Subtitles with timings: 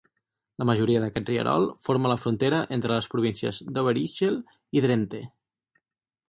[0.61, 4.41] La majoria d'aquest rierol forma la frontera entre les províncies d'Overijssel
[4.79, 5.23] i Drenthe.